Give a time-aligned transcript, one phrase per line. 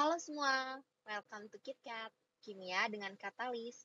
[0.00, 2.08] Halo semua, welcome to KitKat,
[2.40, 3.84] Kimia dengan Katalis.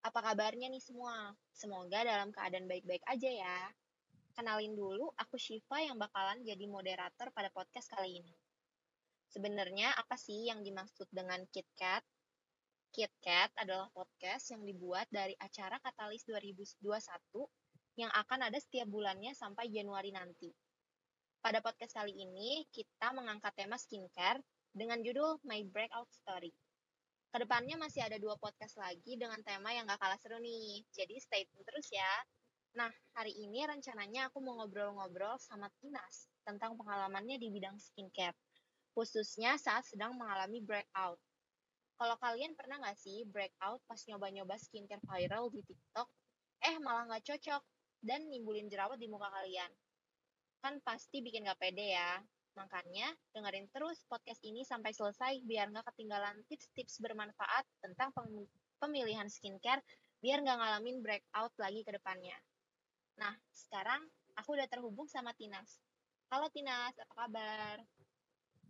[0.00, 1.36] Apa kabarnya nih semua?
[1.52, 3.60] Semoga dalam keadaan baik-baik aja ya.
[4.32, 8.32] Kenalin dulu, aku Shiva yang bakalan jadi moderator pada podcast kali ini.
[9.28, 12.08] Sebenarnya apa sih yang dimaksud dengan KitKat?
[12.96, 16.88] KitKat adalah podcast yang dibuat dari acara Katalis 2021
[18.00, 20.48] yang akan ada setiap bulannya sampai Januari nanti.
[21.44, 24.40] Pada podcast kali ini, kita mengangkat tema skincare
[24.70, 26.54] dengan judul My Breakout Story.
[27.30, 31.14] Ke depannya masih ada dua podcast lagi dengan tema yang gak kalah seru nih, jadi
[31.22, 32.12] stay tune terus ya.
[32.74, 38.34] Nah, hari ini rencananya aku mau ngobrol-ngobrol sama Tinas tentang pengalamannya di bidang skincare,
[38.94, 41.18] khususnya saat sedang mengalami breakout.
[41.98, 46.08] Kalau kalian pernah nggak sih breakout pas nyoba-nyoba skincare viral di TikTok,
[46.66, 47.62] eh malah nggak cocok,
[48.00, 49.70] dan nimbulin jerawat di muka kalian?
[50.60, 52.20] Kan pasti bikin gak pede ya.
[52.58, 58.10] Makanya, dengerin terus podcast ini sampai selesai biar nggak ketinggalan tips-tips bermanfaat tentang
[58.82, 59.84] pemilihan skincare
[60.20, 62.36] biar nggak ngalamin breakout lagi ke depannya.
[63.16, 64.02] Nah, sekarang
[64.36, 65.80] aku udah terhubung sama Tinas.
[66.28, 67.76] Halo Tinas, apa kabar?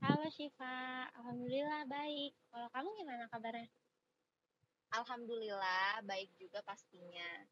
[0.00, 2.32] Halo Syifa, Alhamdulillah baik.
[2.48, 3.68] Kalau kamu gimana kabarnya?
[4.90, 7.46] Alhamdulillah, baik juga pastinya.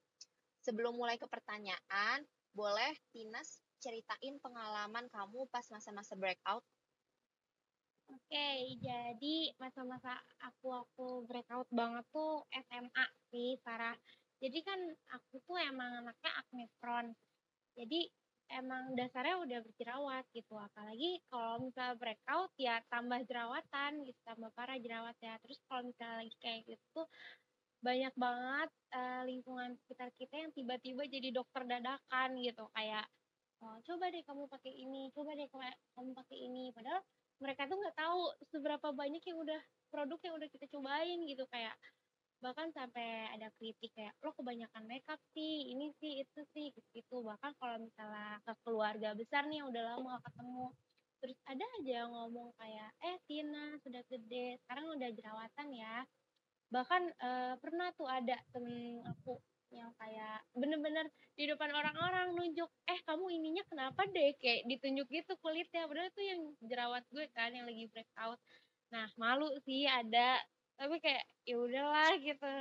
[0.65, 2.25] Sebelum mulai ke pertanyaan,
[2.57, 6.63] boleh Tinas ceritain pengalaman kamu pas masa-masa breakout?
[8.09, 8.49] Oke,
[8.81, 13.97] jadi masa-masa aku aku breakout banget tuh SMA sih, parah.
[14.41, 14.81] Jadi kan
[15.13, 17.13] aku tuh emang anaknya acne prone.
[17.77, 18.09] Jadi
[18.49, 24.81] emang dasarnya udah berjerawat gitu apalagi kalau misalnya breakout ya tambah jerawatan gitu tambah parah
[24.81, 27.03] jerawat ya terus kalau misalnya lagi kayak gitu
[27.79, 33.07] banyak banget uh, lingkungan sekitar kita yang tiba-tiba jadi dokter dadakan gitu kayak
[33.63, 35.49] oh, coba deh kamu pakai ini coba deh
[35.95, 36.71] kamu pakai ini.
[36.75, 37.03] Padahal
[37.39, 38.21] mereka tuh nggak tahu
[38.51, 41.45] seberapa banyak yang udah produk yang udah kita cobain gitu.
[41.51, 41.75] Kayak
[42.39, 47.51] bahkan sampai ada kritik kayak lo kebanyakan makeup sih ini sih itu sih gitu bahkan
[47.59, 50.67] kalau misalnya ke keluarga besar nih yang udah lama gak ketemu.
[51.19, 56.07] Terus ada aja yang ngomong kayak eh Tina sudah gede sekarang udah jerawatan ya.
[56.69, 61.07] Bahkan uh, pernah tuh ada temen aku yang kayak bener-bener
[61.37, 64.33] di depan orang-orang nunjuk eh kamu ininya kenapa deh?
[64.41, 65.85] Kayak ditunjuk gitu kulitnya.
[65.85, 68.41] Padahal tuh yang jerawat gue kan yang lagi breakout
[68.89, 70.41] nah malu sih ada
[70.81, 72.55] tapi kayak ya udahlah gitu.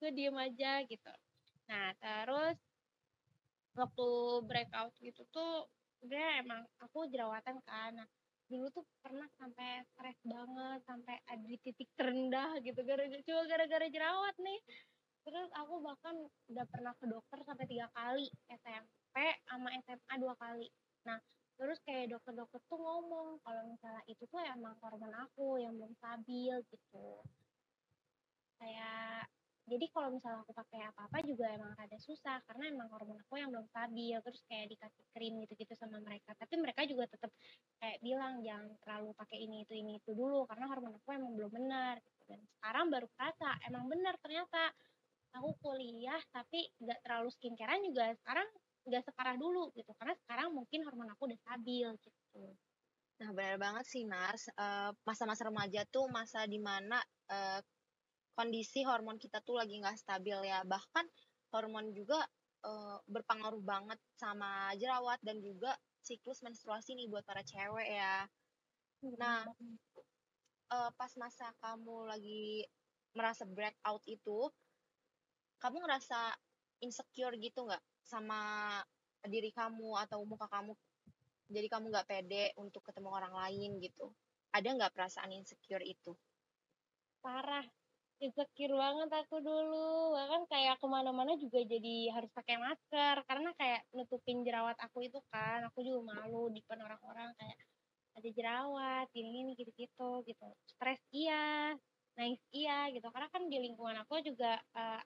[0.00, 1.12] Gue diem aja gitu.
[1.68, 2.56] Nah terus
[3.76, 4.08] waktu
[4.48, 5.68] breakout gitu tuh
[6.04, 7.92] udah emang aku jerawatan kan.
[7.96, 8.08] Nah,
[8.48, 13.86] dulu tuh pernah sampai stres banget sampai ada di titik terendah gitu gara-gara cuma gara-gara
[13.88, 14.60] jerawat nih
[15.24, 16.16] terus aku bahkan
[16.52, 19.16] udah pernah ke dokter sampai tiga kali SMP
[19.48, 20.68] sama SMA dua kali.
[21.08, 21.18] Nah
[21.54, 26.54] terus kayak dokter-dokter tuh ngomong kalau misalnya itu tuh emang hormon aku yang belum stabil
[26.68, 27.08] gitu.
[28.60, 29.30] Kayak
[29.64, 33.48] jadi kalau misalnya aku pakai apa-apa juga emang ada susah karena emang hormon aku yang
[33.48, 36.36] belum stabil terus kayak dikasih krim gitu-gitu sama mereka.
[36.36, 37.32] Tapi mereka juga tetap
[37.80, 41.52] kayak bilang jangan terlalu pakai ini itu ini itu dulu karena hormon aku emang belum
[41.54, 42.22] benar gitu.
[42.28, 44.62] dan sekarang baru kerasa emang benar ternyata
[45.34, 48.14] aku kuliah tapi nggak terlalu skincarean juga.
[48.22, 48.48] Sekarang
[48.84, 52.42] nggak separah dulu gitu karena sekarang mungkin hormon aku udah stabil gitu.
[53.20, 57.00] Nah benar banget sih Nas uh, masa-masa remaja tuh masa di mana
[57.32, 57.60] uh,
[58.34, 60.62] kondisi hormon kita tuh lagi nggak stabil ya.
[60.68, 61.04] Bahkan
[61.54, 62.20] hormon juga
[62.66, 65.72] uh, berpengaruh banget sama jerawat dan juga
[66.04, 68.28] siklus menstruasi nih buat para cewek ya.
[69.16, 69.48] Nah
[70.74, 72.68] uh, pas masa kamu lagi
[73.14, 74.50] merasa breakout itu
[75.64, 76.36] kamu ngerasa
[76.84, 78.76] insecure gitu nggak sama
[79.24, 80.76] diri kamu atau muka kamu?
[81.48, 84.12] Jadi kamu nggak pede untuk ketemu orang lain gitu.
[84.52, 86.12] Ada nggak perasaan insecure itu?
[87.24, 87.64] Parah.
[88.20, 90.12] Insecure banget aku dulu.
[90.12, 93.24] Bahkan kayak ke mana-mana juga jadi harus pakai masker.
[93.24, 97.58] Karena kayak nutupin jerawat aku itu kan aku juga malu di depan orang-orang kayak
[98.14, 100.46] ada jerawat ini ini gitu-gitu gitu.
[100.68, 101.72] Stres iya
[102.20, 103.08] nangis iya gitu.
[103.08, 105.02] Karena kan di lingkungan aku juga uh,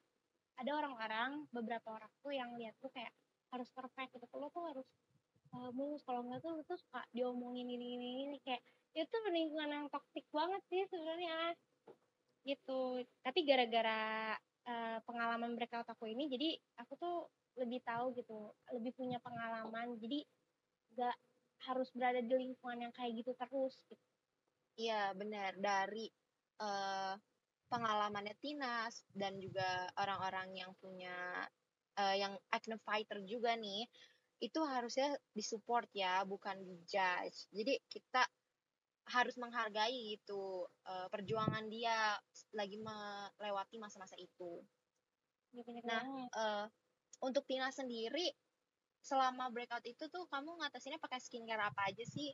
[0.58, 3.14] ada orang-orang beberapa orang tuh yang lihat tuh kayak
[3.55, 4.26] harus perfect gitu.
[4.34, 4.88] Lo tuh harus
[5.55, 6.02] uh, mulus.
[6.02, 8.37] Kalau nggak tuh lo tuh suka diomongin ini ini ini.
[8.43, 8.62] Kayak
[8.99, 11.55] itu lingkungan yang toksik banget sih sebenarnya.
[12.43, 13.06] Gitu.
[13.22, 14.34] Tapi gara-gara
[14.66, 17.16] uh, pengalaman breakout aku ini jadi aku tuh
[17.54, 18.50] lebih tahu gitu.
[18.75, 19.94] Lebih punya pengalaman.
[20.02, 20.26] Jadi
[20.99, 21.14] gak
[21.70, 24.06] harus berada di lingkungan yang kayak gitu terus gitu.
[24.78, 25.54] Iya benar.
[25.58, 26.06] Dari
[26.62, 27.14] uh,
[27.69, 31.44] pengalamannya Tinas dan juga orang-orang yang punya
[32.00, 33.85] uh, yang acne fighter juga nih
[34.38, 38.25] itu harusnya disupport ya bukan dijudge jadi kita
[39.09, 42.12] harus menghargai itu uh, perjuangan dia
[42.53, 44.61] lagi melewati masa-masa itu.
[45.49, 46.64] Bener Nah, eee,
[47.25, 48.29] untuk Tina sendiri,
[49.00, 52.29] selama breakout itu tuh kamu ngatasinnya pakai skincare apa aja sih?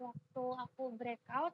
[0.00, 1.52] Waktu aku breakout,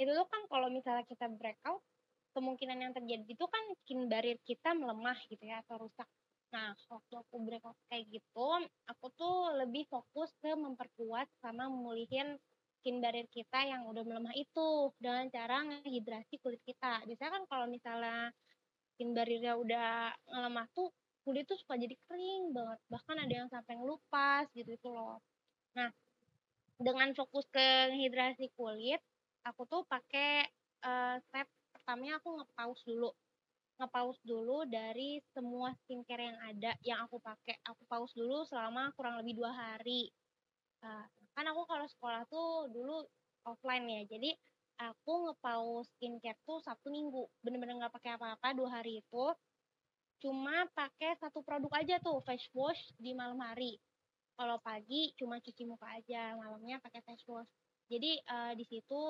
[0.00, 1.84] itu tuh kan kalau misalnya kita breakout,
[2.32, 6.08] kemungkinan yang terjadi itu kan skin barrier kita melemah gitu ya atau rusak.
[6.50, 8.48] Nah, waktu aku breakout kayak gitu,
[8.88, 12.40] aku tuh lebih fokus ke memperkuat sama memulihin
[12.80, 17.04] skin barrier kita yang udah melemah itu dengan cara ngehidrasi kulit kita.
[17.04, 18.32] Biasanya kan kalau misalnya
[18.96, 20.88] skin barrier-nya udah ngelemah tuh
[21.28, 25.20] kulit tuh suka jadi kering banget, bahkan ada yang sampai ngelupas gitu itu loh.
[25.76, 25.92] Nah,
[26.80, 29.04] dengan fokus ke hidrasi kulit,
[29.44, 30.44] aku tuh pakai
[30.84, 33.10] uh, step pertamanya aku ngepaus dulu.
[33.80, 37.56] Ngepaus dulu dari semua skincare yang ada yang aku pakai.
[37.64, 40.12] Aku paus dulu selama kurang lebih dua hari.
[40.84, 43.04] Uh, kan aku kalau sekolah tuh dulu
[43.48, 44.36] offline ya, jadi
[44.80, 47.24] aku ngepaus skincare tuh Sabtu Minggu.
[47.40, 49.24] Bener-bener nggak pakai apa-apa dua hari itu.
[50.20, 53.80] Cuma pakai satu produk aja tuh face wash di malam hari
[54.40, 57.52] kalau pagi cuma cuci muka aja malamnya pakai face wash
[57.90, 59.02] jadi uh, di situ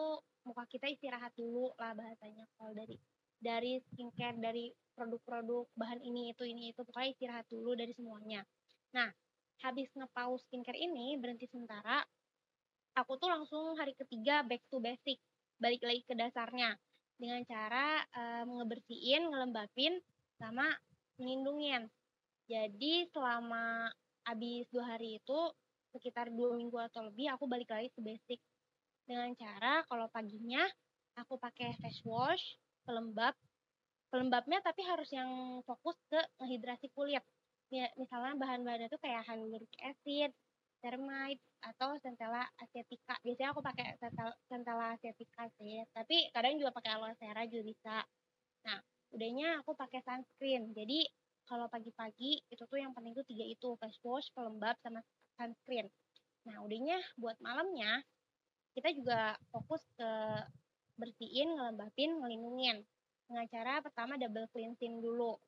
[0.49, 2.49] muka kita istirahat dulu lah bahasanya.
[2.57, 2.97] Kalau dari
[3.41, 8.41] dari skincare dari produk-produk bahan ini itu ini itu pokoknya istirahat dulu dari semuanya.
[8.97, 9.13] Nah
[9.61, 12.01] habis ngepaus skincare ini berhenti sementara
[12.97, 15.21] aku tuh langsung hari ketiga back to basic.
[15.61, 16.73] Balik lagi ke dasarnya.
[17.21, 20.01] Dengan cara uh, ngebersihin ngelembapin
[20.41, 20.73] sama
[21.21, 21.85] melindungin
[22.51, 23.87] jadi selama
[24.27, 25.41] habis dua hari itu
[25.95, 28.43] sekitar dua minggu atau lebih aku balik lagi ke basic
[29.05, 30.65] dengan cara kalau paginya
[31.19, 33.35] aku pakai face wash pelembab
[34.11, 37.23] pelembabnya tapi harus yang fokus ke ngehidrasi kulit.
[37.71, 40.35] Ya, misalnya bahan-bahannya tuh kayak hyaluronic acid
[40.83, 43.15] ceramide atau centella acetica.
[43.23, 43.95] Biasanya aku pakai
[44.49, 47.97] centella acetica sih tapi kadang juga pakai aloe vera juga bisa.
[48.67, 48.79] Nah
[49.15, 50.73] udahnya aku pakai sunscreen.
[50.73, 51.07] Jadi
[51.47, 55.05] kalau pagi-pagi itu tuh yang penting tuh tiga itu face wash pelembab sama
[55.39, 55.87] sunscreen.
[56.49, 58.01] Nah udahnya buat malamnya
[58.75, 60.11] kita juga fokus ke
[61.01, 62.85] bersihin ngelembapin ngelindungin.
[63.31, 65.39] Dengan cara pertama double cleansing dulu.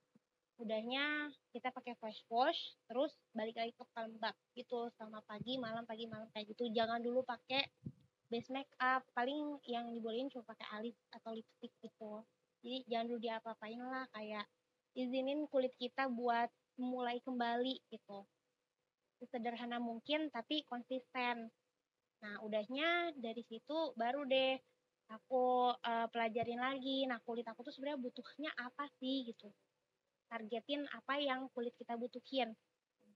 [0.60, 4.88] Udahnya kita pakai face wash terus balik lagi ke pelembab gitu.
[4.94, 6.70] Sama pagi malam pagi malam kayak gitu.
[6.70, 7.66] Jangan dulu pakai
[8.30, 9.02] base makeup.
[9.12, 12.22] Paling yang dibolehin cuma pakai alis atau lipstick gitu.
[12.62, 14.06] Jadi jangan dulu diapa-apain lah.
[14.14, 14.46] Kayak
[14.94, 16.48] izinin kulit kita buat
[16.78, 18.24] mulai kembali gitu.
[19.18, 21.50] Sesederhana mungkin tapi konsisten
[22.22, 24.54] nah udahnya dari situ baru deh
[25.12, 27.04] aku uh, pelajarin lagi.
[27.04, 29.52] Nah kulit aku tuh sebenarnya butuhnya apa sih gitu.
[30.32, 32.56] Targetin apa yang kulit kita butuhin.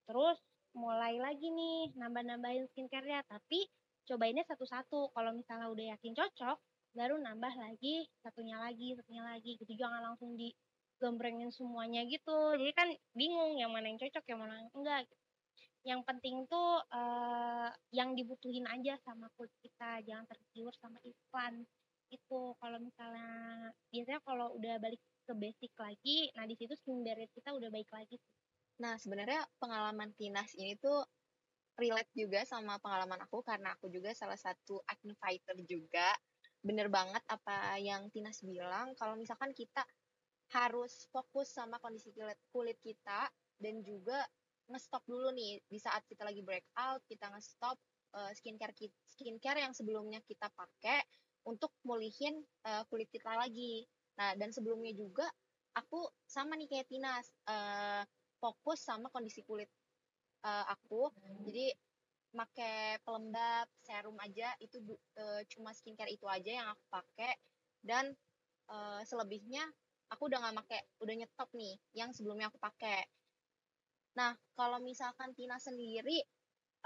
[0.05, 0.39] Terus
[0.77, 3.25] mulai lagi nih nambah-nambahin skincare-nya.
[3.25, 3.65] Tapi
[4.05, 5.17] cobainnya satu-satu.
[5.17, 6.59] Kalau misalnya udah yakin cocok
[6.97, 9.73] baru nambah lagi satunya lagi satunya lagi gitu.
[9.73, 10.53] Jangan langsung di
[11.01, 12.57] gembrengin semuanya gitu.
[12.57, 15.09] Jadi kan bingung yang mana yang cocok yang mana yang enggak
[15.87, 21.63] yang penting tuh uh, yang dibutuhin aja sama kulit kita jangan tergiur sama iklan.
[22.11, 27.27] Itu kalau misalnya biasanya kalau udah balik ke basic lagi nah di situ skin barrier
[27.35, 28.15] kita udah baik lagi
[28.79, 31.03] nah sebenarnya pengalaman Tinas ini tuh
[31.77, 36.09] relate juga sama pengalaman aku karena aku juga salah satu acne fighter juga.
[36.65, 39.85] Bener banget apa yang Tinas bilang kalau misalkan kita
[40.57, 42.11] harus fokus sama kondisi
[42.49, 43.29] kulit kita
[43.61, 44.25] dan juga
[44.67, 47.79] ngestop dulu nih di saat kita lagi breakout kita ngestop
[48.15, 48.75] uh, skincare
[49.07, 51.03] skincare yang sebelumnya kita pakai
[51.47, 53.87] untuk mulihin uh, kulit kita lagi.
[54.19, 55.27] Nah dan sebelumnya juga
[55.79, 58.03] aku sama nih kayak Tina uh,
[58.43, 59.71] fokus sama kondisi kulit
[60.43, 61.09] uh, aku.
[61.47, 61.71] Jadi
[62.37, 64.83] pakai pelembab serum aja itu
[65.17, 67.33] uh, cuma skincare itu aja yang aku pakai
[67.81, 68.13] dan
[68.69, 69.65] uh, selebihnya
[70.13, 73.09] aku udah nggak pakai udah nyetop nih yang sebelumnya aku pakai
[74.17, 76.25] nah kalau misalkan Tina sendiri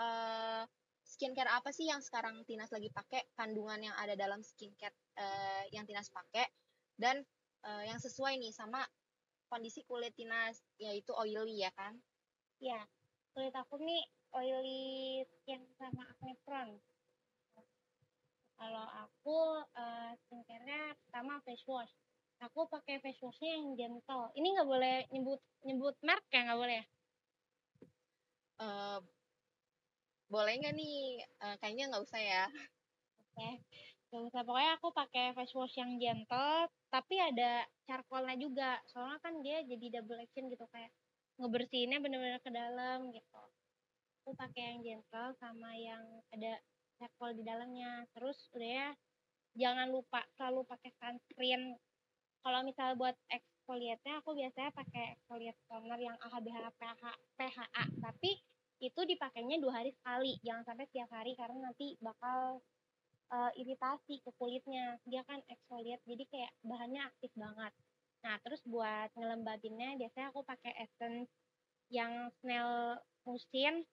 [0.03, 0.67] uh,
[1.11, 3.35] skincare apa sih yang sekarang Tinas lagi pakai?
[3.35, 6.47] Kandungan yang ada dalam skincare uh, yang Tinas pakai?
[6.95, 7.21] Dan
[7.67, 8.83] uh, yang sesuai nih sama
[9.51, 11.99] kondisi kulit Tinas yaitu oily ya kan?
[12.63, 12.79] Ya
[13.35, 14.03] kulit aku nih
[14.35, 16.79] oily skin sama acne prone
[18.61, 21.89] kalau aku uh, skincare-nya pertama face wash.
[22.45, 24.29] Aku pakai face washnya yang gentle.
[24.37, 26.87] Ini nggak boleh nyebut nyebut merek ya nggak boleh ya
[28.61, 29.01] uh,
[30.31, 33.55] boleh nggak nih uh, kayaknya nggak usah ya oke okay.
[34.11, 38.71] Gak usah, pokoknya aku pakai face wash yang gentle, tapi ada charcoalnya juga.
[38.91, 40.91] Soalnya kan dia jadi double action gitu, kayak
[41.39, 43.43] ngebersihinnya bener-bener ke dalam gitu.
[44.21, 46.03] Aku pakai yang gentle sama yang
[46.35, 46.59] ada
[46.99, 48.03] charcoal di dalamnya.
[48.11, 48.89] Terus udah ya,
[49.55, 51.79] jangan lupa selalu pakai sunscreen.
[52.43, 56.43] Kalau misalnya buat exfoliate-nya aku biasanya pakai exfoliate toner yang AHA
[56.75, 56.99] PH,
[57.39, 58.43] PHA, tapi
[58.81, 62.65] itu dipakainya dua hari sekali, jangan sampai setiap hari karena nanti bakal
[63.29, 64.97] uh, iritasi ke kulitnya.
[65.05, 67.73] Dia kan exfoliate, jadi kayak bahannya aktif banget.
[68.25, 71.29] Nah, terus buat ngelembabinnya biasanya aku pakai essence
[71.93, 73.85] yang snail musin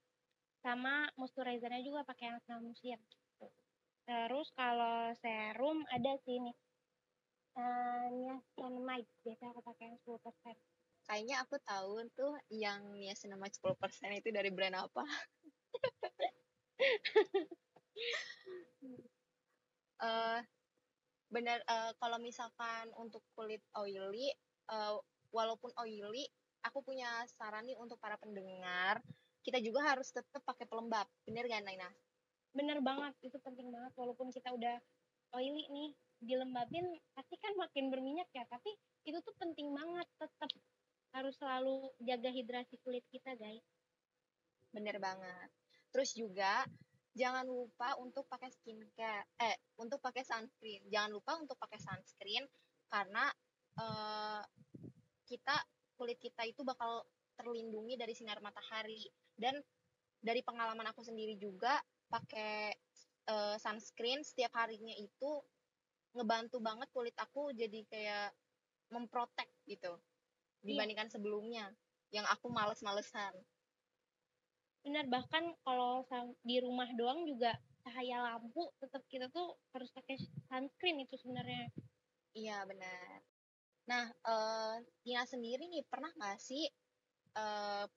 [0.63, 2.99] sama moisturizernya juga pakai yang snail musin.
[4.07, 6.55] Terus kalau serum ada sih nih.
[7.57, 10.76] Uh, niacinamide, biasanya aku pakai yang 10%.
[11.07, 15.07] Kayaknya aku tahu tuh yang niacinamide 10% itu dari brand apa.
[20.03, 20.43] uh,
[21.31, 24.31] benar uh, kalau misalkan untuk kulit oily
[24.71, 24.99] uh,
[25.31, 26.27] walaupun oily
[26.67, 27.07] aku punya
[27.39, 28.99] saran nih untuk para pendengar.
[29.47, 31.87] Kita juga harus tetap pakai pelembab bener gak Naina?
[32.51, 33.95] Bener banget itu penting banget.
[33.95, 34.75] Walaupun kita udah
[35.39, 36.83] oily nih dilembabin
[37.15, 38.43] pasti kan makin berminyak ya.
[38.51, 38.75] Tapi
[39.07, 40.51] itu tuh penting banget tetap
[41.17, 43.65] harus selalu jaga hidrasi kulit kita guys.
[44.69, 45.49] Bener banget.
[45.89, 46.61] Terus juga
[47.17, 50.85] jangan lupa untuk pakai skincare eh untuk pakai sunscreen.
[50.93, 52.45] Jangan lupa untuk pakai sunscreen
[52.93, 53.25] karena
[53.81, 54.45] uh,
[55.25, 55.57] kita
[55.97, 57.01] kulit kita itu bakal
[57.33, 59.09] terlindungi dari sinar matahari.
[59.33, 59.57] Dan
[60.21, 61.81] dari pengalaman aku sendiri juga
[62.13, 62.77] pakai
[63.33, 65.41] uh, sunscreen setiap harinya itu
[66.13, 68.29] ngebantu banget kulit aku jadi kayak
[68.93, 69.97] memprotek gitu.
[70.67, 71.71] Dibandingkan sebelumnya
[72.11, 73.31] yang aku males-malesan.
[74.83, 76.03] Benar bahkan kalau
[76.43, 77.55] di rumah doang juga
[77.87, 80.19] cahaya lampu tetap kita tuh harus pakai
[80.51, 81.71] sunscreen itu sebenarnya.
[82.35, 83.23] Iya benar
[83.87, 84.75] nah uh,
[85.07, 86.67] sendiri nih pernah nggak sih
[87.39, 87.87] uh,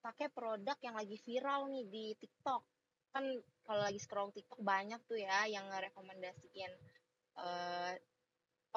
[0.00, 2.64] pakai produk yang lagi viral nih di TikTok?
[3.12, 3.28] Kan
[3.68, 6.72] kalau lagi scroll TikTok banyak tuh ya yang ngerekomendasiin
[7.36, 7.92] uh,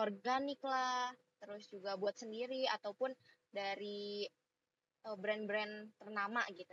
[0.03, 3.11] organik lah terus juga buat sendiri ataupun
[3.51, 4.23] dari
[5.03, 6.71] brand-brand ternama gitu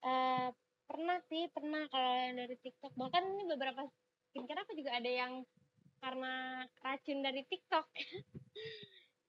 [0.00, 0.48] Uh,
[0.88, 2.92] pernah sih, pernah kalau yang dari TikTok.
[2.96, 3.84] Bahkan ini beberapa
[4.32, 5.44] skincare aku juga ada yang
[6.00, 7.84] karena racun dari TikTok.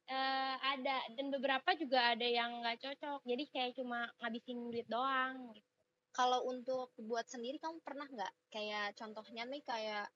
[0.07, 3.19] uh, ada dan beberapa juga ada yang nggak cocok.
[3.27, 5.67] Jadi kayak cuma ngabisin duit doang gitu.
[6.11, 10.07] Kalau untuk buat sendiri kamu pernah nggak kayak contohnya nih kayak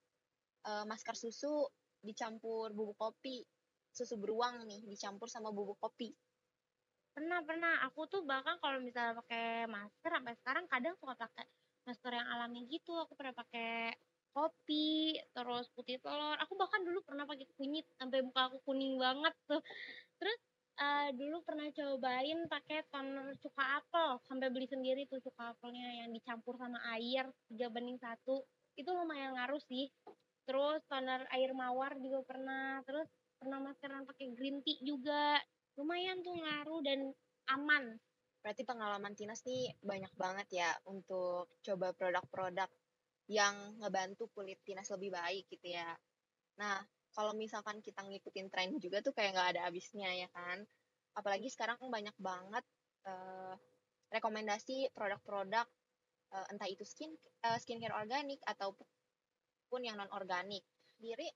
[0.68, 1.68] uh, masker susu
[2.00, 3.44] dicampur bubuk kopi,
[3.96, 6.12] susu beruang nih dicampur sama bubuk kopi.
[7.16, 11.48] Pernah pernah, aku tuh bahkan kalau misalnya pakai masker sampai sekarang kadang suka pakai
[11.88, 13.96] masker yang alami gitu, aku pernah pakai
[14.36, 19.32] kopi, terus putih telur, aku bahkan dulu pernah pakai kunyit sampai muka aku kuning banget
[19.48, 19.64] tuh.
[20.20, 20.40] Terus
[20.76, 26.12] uh, dulu pernah cobain pakai toner cuka apel, sampai beli sendiri tuh cuka apelnya yang
[26.12, 28.44] dicampur sama air tiga banding satu,
[28.76, 29.88] itu lumayan ngaruh sih.
[30.44, 33.08] Terus toner air mawar juga pernah, terus
[33.46, 35.38] pernah maskeran pakai green tea juga
[35.78, 37.14] lumayan tuh ngaruh dan
[37.54, 37.94] aman.
[38.42, 42.66] Berarti pengalaman Tinas nih banyak banget ya untuk coba produk-produk
[43.30, 45.94] yang ngebantu kulit Tinas lebih baik gitu ya.
[46.58, 46.82] Nah,
[47.14, 50.66] kalau misalkan kita ngikutin tren juga tuh kayak nggak ada habisnya ya kan.
[51.14, 52.66] Apalagi sekarang banyak banget
[53.06, 53.54] uh,
[54.10, 55.70] rekomendasi produk-produk
[56.34, 57.14] uh, entah itu skin
[57.46, 60.66] uh, skincare organik ataupun yang non organik.
[60.98, 61.30] Diri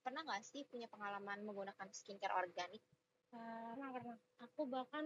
[0.00, 2.82] pernah nggak sih punya pengalaman menggunakan skincare organik?
[3.28, 4.16] pernah pernah.
[4.48, 5.04] Aku bahkan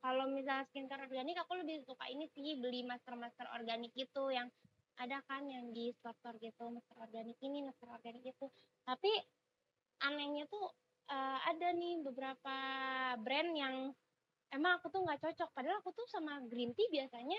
[0.00, 4.48] kalau misalnya skincare organik aku lebih suka ini sih beli masker-masker organik itu yang
[4.96, 8.46] ada kan yang di store gitu masker organik ini masker organik itu.
[8.88, 9.12] Tapi
[10.08, 10.64] anehnya tuh
[11.12, 12.56] uh, ada nih beberapa
[13.20, 13.92] brand yang
[14.48, 15.52] emang aku tuh nggak cocok.
[15.52, 17.38] Padahal aku tuh sama green tea biasanya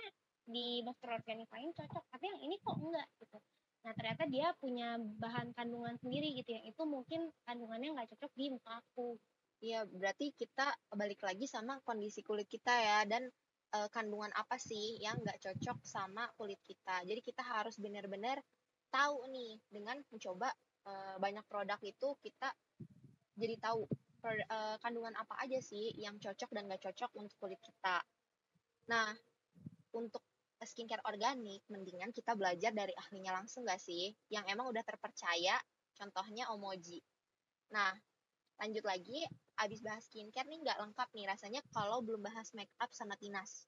[0.49, 3.37] di masker organik lain cocok tapi yang ini kok enggak gitu
[3.79, 8.45] nah ternyata dia punya bahan kandungan sendiri gitu yang itu mungkin kandungannya nggak cocok di
[8.51, 9.15] muka aku
[9.59, 13.27] Iya, berarti kita balik lagi sama kondisi kulit kita ya dan
[13.75, 17.03] e, kandungan apa sih yang nggak cocok sama kulit kita.
[17.03, 18.39] Jadi kita harus benar-benar
[18.87, 20.47] tahu nih dengan mencoba
[20.87, 22.55] e, banyak produk itu kita
[23.35, 23.83] jadi tahu
[24.23, 27.99] per, e, kandungan apa aja sih yang cocok dan nggak cocok untuk kulit kita.
[28.87, 29.11] Nah,
[29.91, 30.23] untuk
[30.67, 35.55] skincare organik, mendingan kita belajar dari ahlinya langsung nggak sih, yang emang udah terpercaya,
[35.95, 36.99] contohnya Omoji.
[37.71, 37.93] Nah,
[38.59, 39.23] lanjut lagi,
[39.59, 43.67] abis bahas skincare nih nggak lengkap nih rasanya kalau belum bahas make up sama Tinas.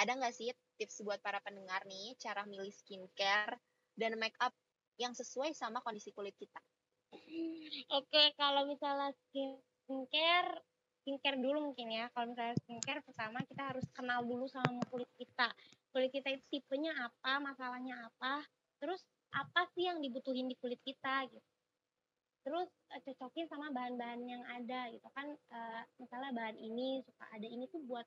[0.00, 0.48] Ada nggak sih
[0.80, 3.60] tips buat para pendengar nih cara milih skincare
[3.96, 4.56] dan make up
[4.96, 6.60] yang sesuai sama kondisi kulit kita?
[7.92, 10.60] Oke, kalau misalnya skincare,
[11.02, 12.08] skincare dulu mungkin ya.
[12.12, 15.48] Kalau misalnya skincare pertama kita harus kenal dulu sama kulit kita.
[15.90, 18.46] Kulit kita itu tipenya apa, masalahnya apa.
[18.78, 21.50] Terus apa sih yang dibutuhin di kulit kita gitu
[22.40, 27.46] terus uh, cocokin sama bahan-bahan yang ada gitu kan uh, misalnya bahan ini suka ada
[27.46, 28.06] ini tuh buat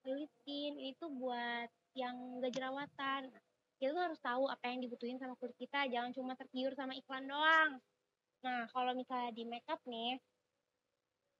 [0.00, 3.28] kulit skin ini tuh buat yang gak jerawatan
[3.76, 7.28] kita tuh harus tahu apa yang dibutuhin sama kulit kita jangan cuma tergiur sama iklan
[7.28, 7.76] doang
[8.40, 10.16] nah kalau misalnya di makeup nih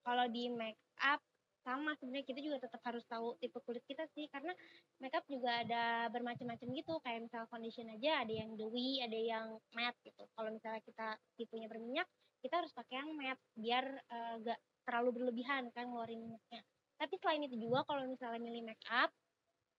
[0.05, 1.21] kalau di makeup
[1.67, 4.55] sama sebenarnya kita juga tetap harus tahu tipe kulit kita sih karena
[5.03, 9.99] makeup juga ada bermacam-macam gitu kayak misal foundation aja ada yang dewy ada yang matte
[10.07, 10.23] gitu.
[10.39, 12.07] Kalau misalnya kita tipenya berminyak
[12.39, 16.63] kita harus pakai yang matte biar uh, gak terlalu berlebihan kan ngeluarin minyaknya.
[16.97, 19.11] Tapi selain itu juga kalau misalnya milih makeup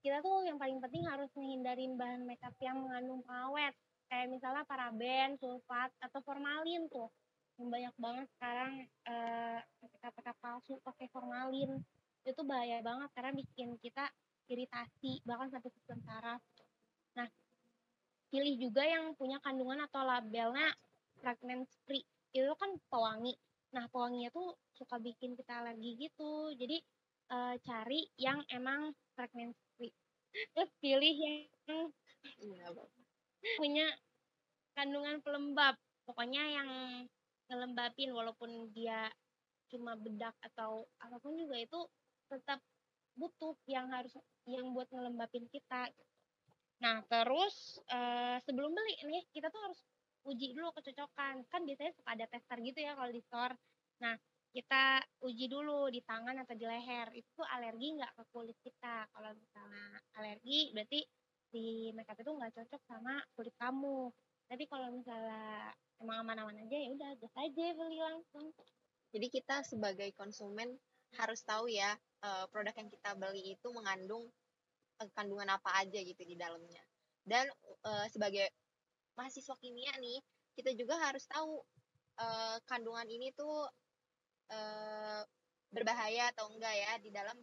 [0.04, 3.74] kita tuh yang paling penting harus menghindarin bahan makeup yang mengandung pengawet
[4.08, 7.08] kayak misalnya paraben, sulfat atau formalin tuh
[7.58, 8.72] yang banyak banget sekarang
[9.10, 11.82] uh, kata-kata palsu pakai formalin.
[12.22, 14.06] Itu bahaya banget karena bikin kita
[14.48, 16.40] iritasi bahkan sampai sistem saraf
[17.18, 17.28] nah
[18.32, 20.72] pilih juga yang punya kandungan atau labelnya
[21.20, 22.04] fragrance free
[22.36, 23.34] itu kan pewangi.
[23.74, 26.54] Nah pewanginya tuh suka bikin kita alergi gitu.
[26.54, 26.78] Jadi
[27.34, 29.92] uh, cari yang emang fragrance free
[30.54, 31.90] terus pilih yang
[32.44, 32.68] iya,
[33.58, 33.88] punya
[34.78, 35.76] kandungan pelembab.
[36.06, 36.70] Pokoknya yang
[37.48, 39.08] ngelembapin walaupun dia
[39.68, 41.80] cuma bedak atau apa pun juga itu
[42.32, 42.60] tetap
[43.18, 44.14] butuh yang harus
[44.48, 45.92] yang buat ngelembapin kita.
[46.84, 49.80] Nah terus uh, sebelum beli nih kita tuh harus
[50.28, 51.44] uji dulu kecocokan.
[51.50, 53.56] Kan biasanya suka ada tester gitu ya kalau di store.
[54.04, 54.16] Nah
[54.54, 57.10] kita uji dulu di tangan atau di leher.
[57.18, 59.10] Itu alergi nggak ke kulit kita?
[59.12, 61.02] Kalau misalnya alergi berarti
[61.48, 64.12] di makeup itu nggak cocok sama kulit kamu
[64.48, 68.48] tapi kalau misalnya emang aman-aman aja ya udah gas aja beli langsung.
[69.12, 70.72] Jadi kita sebagai konsumen
[71.16, 74.28] harus tahu ya uh, produk yang kita beli itu mengandung
[75.00, 76.84] uh, kandungan apa aja gitu di dalamnya.
[77.28, 77.48] Dan
[77.84, 78.48] uh, sebagai
[79.20, 80.20] mahasiswa kimia nih
[80.56, 81.62] kita juga harus tahu
[82.66, 83.70] kandungan ini tuh
[84.50, 85.22] uh,
[85.70, 87.38] berbahaya atau enggak ya di dalam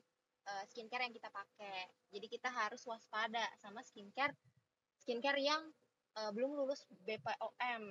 [0.66, 1.86] skincare yang kita pakai.
[2.10, 4.34] Jadi kita harus waspada sama skincare
[4.98, 5.62] skincare yang
[6.18, 7.82] uh, belum lulus BPOM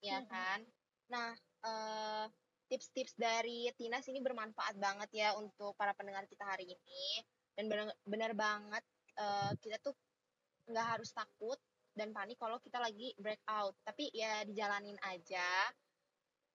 [0.00, 0.64] ya kan?
[1.12, 2.26] Nah uh,
[2.70, 7.04] tips-tips dari Tinas ini bermanfaat banget ya untuk para pendengar kita hari ini.
[7.58, 7.68] Dan
[8.06, 8.84] benar banget
[9.20, 9.92] uh, kita tuh
[10.70, 11.58] nggak harus takut
[11.92, 13.74] dan panik kalau kita lagi breakout.
[13.84, 15.44] Tapi ya dijalanin aja.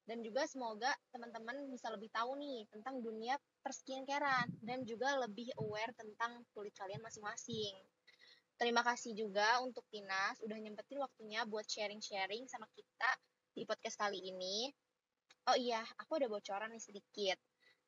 [0.05, 5.89] Dan juga semoga teman-teman bisa lebih tahu nih tentang dunia perskincarean dan juga lebih aware
[5.97, 7.73] tentang kulit kalian masing-masing.
[8.55, 13.11] Terima kasih juga untuk Tinas udah nyempetin waktunya buat sharing-sharing sama kita
[13.51, 14.71] di podcast kali ini.
[15.51, 17.35] Oh iya, aku ada bocoran nih sedikit.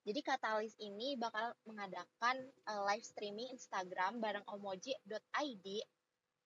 [0.03, 5.67] Jadi Katalis ini bakal mengadakan uh, live streaming Instagram bareng omoji.id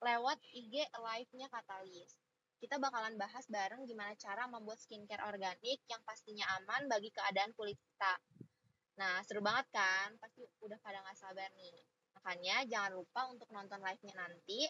[0.02, 2.14] lewat IG live-nya Katalis.
[2.62, 7.78] Kita bakalan bahas bareng gimana cara membuat skincare organik yang pastinya aman bagi keadaan kulit
[7.78, 8.14] kita.
[9.02, 10.14] Nah, seru banget kan?
[10.22, 12.01] Pasti udah pada gak sabar nih.
[12.22, 14.70] Makanya jangan lupa untuk nonton live-nya nanti.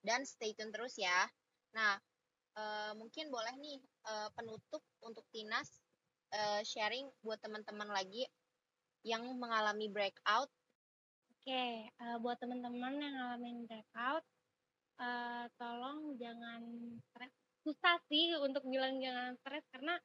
[0.00, 1.28] Dan stay tune terus ya.
[1.76, 2.00] Nah,
[2.56, 5.68] uh, mungkin boleh nih uh, penutup untuk Tinas
[6.32, 8.24] uh, sharing buat teman-teman lagi
[9.04, 10.48] yang mengalami breakout.
[11.36, 14.24] Oke, uh, buat teman-teman yang ngalamin breakout,
[15.00, 16.60] uh, tolong jangan
[17.10, 17.32] stres.
[17.60, 19.96] Susah sih untuk bilang jangan stres karena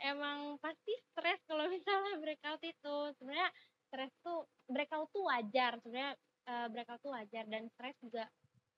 [0.00, 2.96] emang pasti stres kalau misalnya breakout itu.
[3.20, 3.50] Sebenarnya
[3.88, 5.80] stres tuh breakout tuh wajar.
[5.80, 6.12] Sebenarnya
[6.48, 8.28] uh, breakout tuh wajar dan stres juga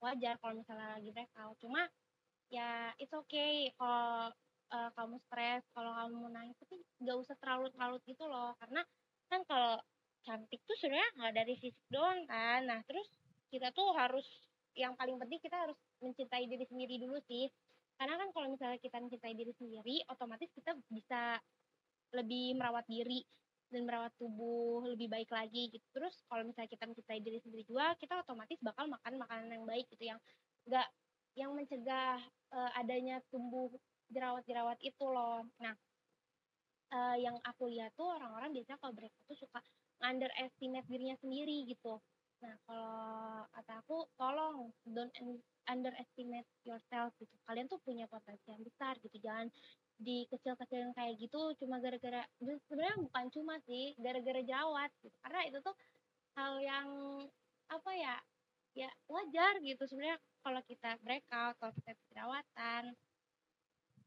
[0.01, 1.55] wajar kalau misalnya lagi breakout.
[1.61, 1.85] Cuma
[2.51, 4.31] ya it's okay kalau
[4.71, 8.55] uh, kamu stres kalau kamu nangis tapi nggak usah terlalu terlalu gitu loh.
[8.57, 8.81] Karena
[9.31, 9.75] kan kalau
[10.21, 12.65] cantik tuh sebenarnya nggak dari fisik doang kan.
[12.65, 13.07] Nah terus
[13.51, 14.25] kita tuh harus
[14.71, 17.51] yang paling penting kita harus mencintai diri sendiri dulu sih.
[17.99, 21.37] Karena kan kalau misalnya kita mencintai diri sendiri otomatis kita bisa
[22.11, 23.23] lebih merawat diri
[23.71, 27.95] dan merawat tubuh lebih baik lagi gitu terus kalau misalnya kita mencintai diri sendiri juga
[27.97, 30.19] kita otomatis bakal makan makanan yang baik gitu yang
[30.67, 30.87] nggak
[31.35, 32.19] yang mencegah
[32.51, 33.71] uh, adanya tumbuh
[34.11, 35.47] jerawat-jerawat itu loh.
[35.63, 35.73] Nah,
[36.91, 39.59] uh, yang aku lihat tuh orang-orang biasanya kalau breakout tuh suka
[40.03, 42.03] underestimate dirinya sendiri gitu.
[42.41, 45.13] Nah, kalau kata aku, tolong don't
[45.69, 47.31] underestimate yourself gitu.
[47.45, 49.15] Kalian tuh punya potensi yang besar gitu.
[49.21, 49.47] Jangan
[50.01, 55.13] di kecil-kecilin kayak gitu cuma gara-gara sebenarnya bukan cuma sih gara-gara jerawat gitu.
[55.21, 55.75] Karena itu tuh
[56.35, 56.87] hal yang
[57.69, 58.15] apa ya
[58.73, 59.85] ya wajar gitu.
[59.85, 62.97] Sebenarnya kalau kita breakout kalau kita perawatan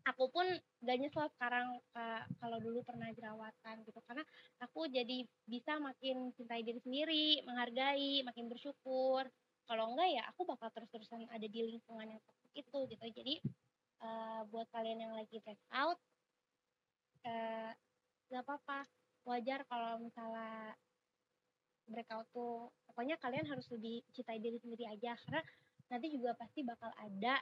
[0.04, 0.44] aku pun
[0.84, 4.00] gak nyesel sekarang uh, kalau dulu pernah jerawatan gitu.
[4.04, 4.24] Karena
[4.60, 9.24] aku jadi bisa makin cintai diri sendiri menghargai makin bersyukur.
[9.64, 13.06] Kalau enggak ya aku bakal terus-terusan ada di lingkungan yang toxic itu gitu.
[13.16, 13.34] Jadi
[14.04, 15.98] uh, buat kalian yang lagi break out
[17.24, 17.72] uh,
[18.28, 18.84] gak apa-apa.
[19.24, 20.76] Wajar kalau misalnya
[21.88, 25.16] breakout tuh pokoknya kalian harus lebih cintai diri sendiri aja.
[25.24, 25.40] Karena
[25.88, 27.40] nanti juga pasti bakal ada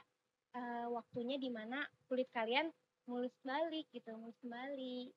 [0.55, 2.71] uh, waktunya di mana kulit kalian
[3.03, 5.11] mulus balik gitu mulus kembali.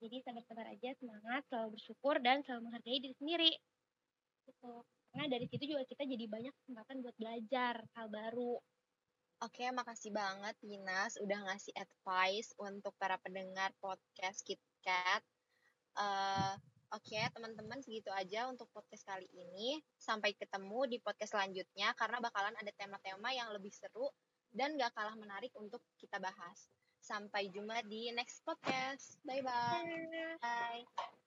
[0.00, 3.52] Jadi sabar-sabar aja semangat selalu bersyukur dan selalu menghargai diri sendiri.
[4.46, 4.74] Gitu.
[5.10, 8.62] Karena dari situ juga kita jadi banyak kesempatan buat belajar hal baru
[9.40, 15.24] Oke, makasih banget Dinas udah ngasih advice untuk para pendengar podcast KitKat.
[15.96, 16.54] Uh,
[16.90, 19.78] Oke, teman-teman segitu aja untuk podcast kali ini.
[19.94, 24.10] Sampai ketemu di podcast selanjutnya karena bakalan ada tema-tema yang lebih seru
[24.50, 26.66] dan gak kalah menarik untuk kita bahas.
[26.98, 29.22] Sampai jumpa di next podcast.
[29.22, 30.42] Bye-bye.
[30.42, 31.19] Bye.